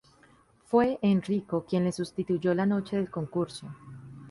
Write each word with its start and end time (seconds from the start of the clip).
Fue 0.65 0.97
Enrico 1.03 1.63
quien 1.63 1.83
le 1.83 1.91
sustituyó 1.91 2.55
la 2.55 2.65
noche 2.65 2.95
del 2.95 3.11
concurso. 3.11 3.67